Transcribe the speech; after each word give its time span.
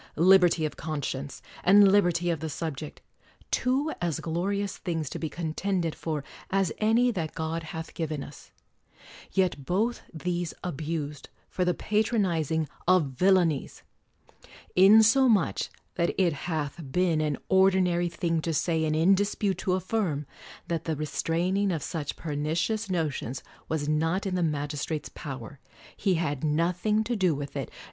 Liberty 0.15 0.65
of 0.65 0.75
conscience, 0.77 1.43
and 1.63 1.91
liberty 1.91 2.31
of 2.31 2.39
the 2.39 2.49
subject,— 2.49 3.01
two 3.51 3.93
as 4.01 4.19
glorious 4.19 4.79
things 4.79 5.11
to 5.11 5.19
be 5.19 5.29
con 5.29 5.53
tended 5.53 5.93
for 5.93 6.23
as 6.49 6.71
any 6.79 7.11
that 7.11 7.35
God 7.35 7.61
hath 7.61 7.93
given 7.93 8.23
us; 8.23 8.51
yet 9.31 9.63
both 9.63 10.01
these 10.11 10.55
abused 10.63 11.29
for 11.51 11.63
the 11.63 11.75
patronizing 11.75 12.67
of 12.87 13.11
villain 13.11 13.51
ies! 13.51 13.83
insomuch 14.75 15.69
that 15.93 16.19
it 16.19 16.33
hath 16.33 16.81
been 16.91 17.21
an 17.21 17.37
ordinary 17.47 18.09
thing 18.09 18.41
to 18.41 18.55
say, 18.55 18.83
and 18.85 18.95
in 18.95 19.13
dispute 19.13 19.59
to 19.59 19.73
affirm, 19.73 20.25
"that 20.67 20.85
the 20.85 20.95
re 20.95 21.05
straining 21.05 21.71
of 21.71 21.83
such 21.83 22.15
pernicious 22.15 22.89
notions 22.89 23.43
was 23.69 23.87
not 23.87 24.25
in 24.25 24.33
the 24.33 24.41
magistrate's 24.41 25.09
power; 25.09 25.59
he 25.95 26.15
had 26.15 26.43
nothing 26.43 27.03
to 27.03 27.15
do 27.15 27.35
with 27.35 27.55
it. 27.55 27.69